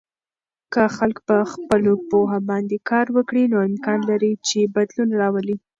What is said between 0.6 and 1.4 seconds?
که خلک په